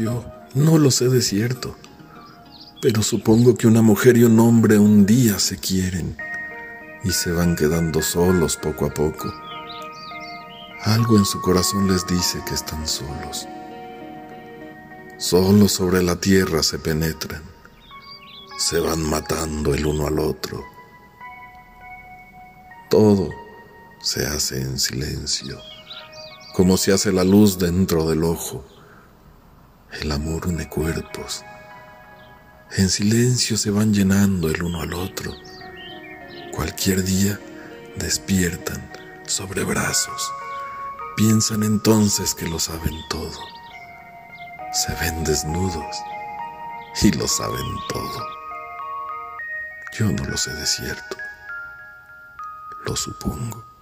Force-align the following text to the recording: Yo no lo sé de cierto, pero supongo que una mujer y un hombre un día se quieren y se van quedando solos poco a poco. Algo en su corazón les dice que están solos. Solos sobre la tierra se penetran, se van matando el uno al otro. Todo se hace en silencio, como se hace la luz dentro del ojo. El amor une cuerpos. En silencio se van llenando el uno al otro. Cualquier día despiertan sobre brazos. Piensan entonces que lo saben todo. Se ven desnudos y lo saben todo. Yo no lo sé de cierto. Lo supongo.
Yo 0.00 0.24
no 0.54 0.78
lo 0.78 0.90
sé 0.90 1.10
de 1.10 1.20
cierto, 1.20 1.76
pero 2.80 3.02
supongo 3.02 3.54
que 3.54 3.66
una 3.66 3.82
mujer 3.82 4.16
y 4.16 4.24
un 4.24 4.40
hombre 4.40 4.78
un 4.78 5.04
día 5.04 5.38
se 5.38 5.58
quieren 5.58 6.16
y 7.04 7.10
se 7.10 7.32
van 7.32 7.54
quedando 7.54 8.00
solos 8.00 8.56
poco 8.56 8.86
a 8.86 8.94
poco. 8.94 9.30
Algo 10.84 11.18
en 11.18 11.26
su 11.26 11.42
corazón 11.42 11.86
les 11.86 12.06
dice 12.06 12.42
que 12.48 12.54
están 12.54 12.88
solos. 12.88 13.46
Solos 15.18 15.72
sobre 15.72 16.02
la 16.02 16.16
tierra 16.16 16.62
se 16.62 16.78
penetran, 16.78 17.42
se 18.56 18.80
van 18.80 19.02
matando 19.02 19.74
el 19.74 19.84
uno 19.84 20.06
al 20.06 20.18
otro. 20.18 20.64
Todo 22.88 23.28
se 24.00 24.24
hace 24.24 24.62
en 24.62 24.78
silencio, 24.78 25.58
como 26.54 26.78
se 26.78 26.90
hace 26.94 27.12
la 27.12 27.22
luz 27.22 27.58
dentro 27.58 28.08
del 28.08 28.24
ojo. 28.24 28.64
El 29.98 30.12
amor 30.12 30.46
une 30.46 30.68
cuerpos. 30.68 31.44
En 32.76 32.88
silencio 32.88 33.56
se 33.56 33.70
van 33.70 33.92
llenando 33.92 34.48
el 34.48 34.62
uno 34.62 34.82
al 34.82 34.94
otro. 34.94 35.34
Cualquier 36.52 37.02
día 37.02 37.38
despiertan 37.96 38.88
sobre 39.26 39.64
brazos. 39.64 40.30
Piensan 41.16 41.64
entonces 41.64 42.34
que 42.34 42.46
lo 42.48 42.60
saben 42.60 42.94
todo. 43.10 43.38
Se 44.72 44.94
ven 44.94 45.24
desnudos 45.24 45.96
y 47.02 47.10
lo 47.10 47.26
saben 47.26 47.66
todo. 47.88 48.26
Yo 49.98 50.06
no 50.06 50.24
lo 50.24 50.36
sé 50.36 50.54
de 50.54 50.66
cierto. 50.66 51.16
Lo 52.86 52.94
supongo. 52.94 53.79